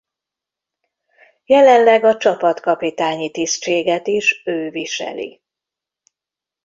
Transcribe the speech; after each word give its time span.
Jelenleg 1.45 2.03
a 2.03 2.17
csapatkapitányi 2.17 3.31
tisztséget 3.31 4.07
is 4.07 4.41
ő 4.45 4.69
viseli. 4.69 5.41